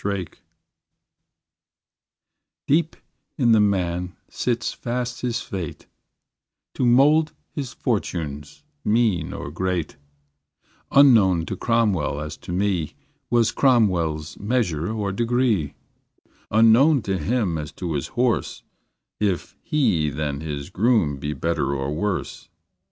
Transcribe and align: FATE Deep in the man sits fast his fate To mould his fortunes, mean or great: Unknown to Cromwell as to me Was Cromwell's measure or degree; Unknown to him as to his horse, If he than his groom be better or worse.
FATE 0.01 0.41
Deep 2.65 2.95
in 3.37 3.51
the 3.51 3.59
man 3.59 4.15
sits 4.31 4.73
fast 4.73 5.21
his 5.21 5.41
fate 5.41 5.85
To 6.73 6.87
mould 6.87 7.33
his 7.51 7.73
fortunes, 7.73 8.63
mean 8.83 9.31
or 9.31 9.51
great: 9.51 9.97
Unknown 10.91 11.45
to 11.45 11.55
Cromwell 11.55 12.19
as 12.19 12.35
to 12.37 12.51
me 12.51 12.95
Was 13.29 13.51
Cromwell's 13.51 14.39
measure 14.39 14.91
or 14.91 15.11
degree; 15.11 15.75
Unknown 16.49 17.03
to 17.03 17.19
him 17.19 17.59
as 17.59 17.71
to 17.73 17.93
his 17.93 18.07
horse, 18.17 18.63
If 19.19 19.55
he 19.61 20.09
than 20.09 20.39
his 20.41 20.71
groom 20.71 21.17
be 21.17 21.33
better 21.33 21.75
or 21.75 21.93
worse. 21.93 22.49